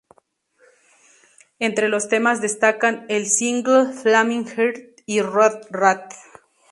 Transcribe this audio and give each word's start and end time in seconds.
Entre 1.59 1.87
los 1.87 2.07
temas 2.07 2.41
destacan 2.41 3.05
el 3.07 3.27
single 3.27 3.93
"Flaming 3.93 4.47
Heart" 4.47 5.01
y 5.05 5.21
"Road 5.21 5.67
Rat". 5.69 6.11